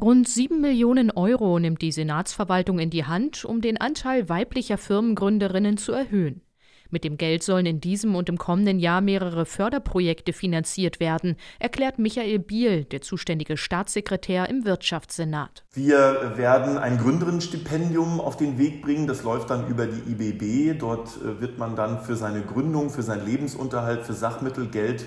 [0.00, 5.76] Rund 7 Millionen Euro nimmt die Senatsverwaltung in die Hand, um den Anteil weiblicher Firmengründerinnen
[5.76, 6.40] zu erhöhen.
[6.88, 11.98] Mit dem Geld sollen in diesem und im kommenden Jahr mehrere Förderprojekte finanziert werden, erklärt
[11.98, 15.66] Michael Biel, der zuständige Staatssekretär im Wirtschaftssenat.
[15.74, 19.06] Wir werden ein Gründerinnenstipendium auf den Weg bringen.
[19.06, 20.80] Das läuft dann über die IBB.
[20.80, 25.06] Dort äh, wird man dann für seine Gründung, für seinen Lebensunterhalt, für Sachmittel Geld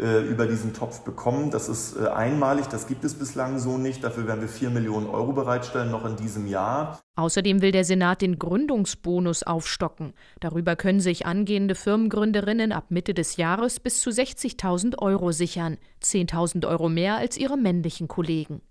[0.00, 1.50] äh, über diesen Topf bekommen.
[1.50, 4.02] Das ist äh, einmalig, das gibt es bislang so nicht.
[4.02, 7.00] Dafür werden wir 4 Millionen Euro bereitstellen, noch in diesem Jahr.
[7.16, 10.14] Außerdem will der Senat den Gründungsbonus aufstocken.
[10.40, 16.66] Darüber können sich angehende Firmengründerinnen ab Mitte des Jahres bis zu 60.000 Euro sichern, 10.000
[16.66, 18.62] Euro mehr als ihre männlichen Kollegen.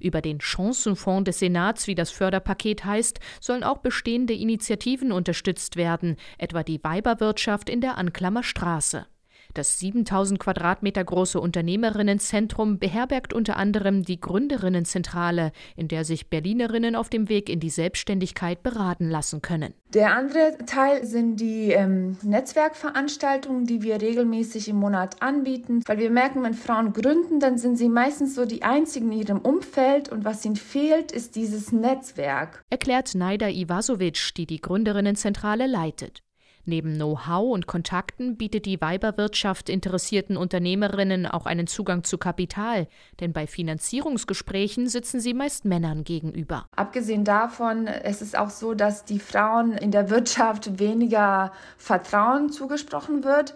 [0.00, 6.16] Über den Chancenfonds des Senats, wie das Förderpaket heißt, sollen auch bestehende Initiativen unterstützt werden,
[6.38, 9.06] etwa die Weiberwirtschaft in der Anklammer Straße.
[9.54, 17.10] Das 7000 Quadratmeter große Unternehmerinnenzentrum beherbergt unter anderem die Gründerinnenzentrale, in der sich Berlinerinnen auf
[17.10, 19.74] dem Weg in die Selbstständigkeit beraten lassen können.
[19.92, 26.10] Der andere Teil sind die ähm, Netzwerkveranstaltungen, die wir regelmäßig im Monat anbieten, weil wir
[26.10, 30.24] merken, wenn Frauen gründen, dann sind sie meistens so die einzigen in ihrem Umfeld und
[30.24, 32.64] was ihnen fehlt, ist dieses Netzwerk.
[32.70, 36.22] Erklärt Naida Ivasovic, die die Gründerinnenzentrale leitet.
[36.64, 42.86] Neben Know-how und Kontakten bietet die Weiberwirtschaft interessierten Unternehmerinnen auch einen Zugang zu Kapital,
[43.18, 46.66] denn bei Finanzierungsgesprächen sitzen sie meist Männern gegenüber.
[46.76, 53.24] Abgesehen davon ist es auch so, dass die Frauen in der Wirtschaft weniger Vertrauen zugesprochen
[53.24, 53.54] wird.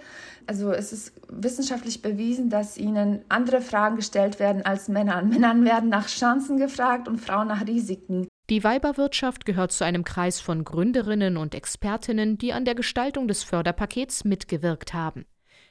[0.48, 5.28] Also es ist wissenschaftlich bewiesen, dass ihnen andere Fragen gestellt werden als Männern.
[5.28, 8.26] Männern werden nach Chancen gefragt und Frauen nach Risiken.
[8.48, 13.42] Die Weiberwirtschaft gehört zu einem Kreis von Gründerinnen und Expertinnen, die an der Gestaltung des
[13.42, 15.26] Förderpakets mitgewirkt haben.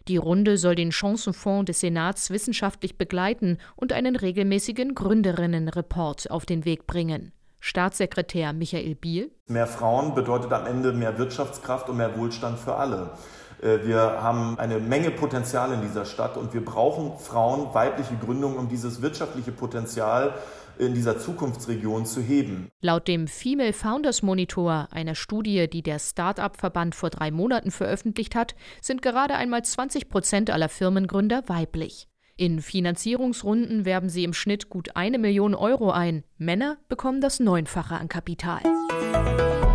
[0.09, 6.65] Die Runde soll den Chancenfonds des Senats wissenschaftlich begleiten und einen regelmäßigen Gründerinnenreport auf den
[6.65, 7.31] Weg bringen.
[7.61, 9.31] Staatssekretär Michael Biel.
[9.47, 13.17] Mehr Frauen bedeutet am Ende mehr Wirtschaftskraft und mehr Wohlstand für alle.
[13.61, 18.57] Äh, wir haben eine Menge Potenzial in dieser Stadt und wir brauchen Frauen, weibliche Gründungen,
[18.57, 20.35] um dieses wirtschaftliche Potenzial
[20.77, 22.69] in dieser Zukunftsregion zu heben.
[22.81, 28.55] Laut dem Female Founders Monitor, einer Studie, die der Start-up-Verband vor drei Monaten veröffentlicht hat,
[28.81, 32.07] sind gerade einmal 20 Prozent aller Firmengründer weiblich.
[32.37, 36.25] In Finanzierungsrunden werben sie im Schnitt gut eine Million Euro ein.
[36.37, 38.59] Männer bekommen das Neunfache an Kapital.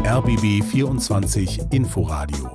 [0.04, 2.54] RBB 24 Inforadio